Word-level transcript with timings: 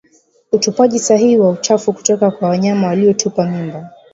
Utupwaji 0.51 0.99
sahihi 0.99 1.39
wa 1.39 1.49
uchafu 1.49 1.93
kutoka 1.93 2.31
kwa 2.31 2.49
wanyama 2.49 2.87
waliotupa 2.87 3.45
mimba 3.45 3.89